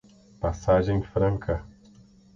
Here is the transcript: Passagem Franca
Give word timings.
Passagem 0.39 1.03
Franca 1.03 1.63